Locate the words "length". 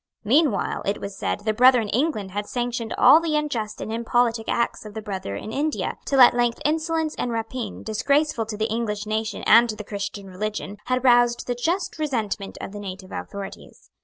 6.33-6.59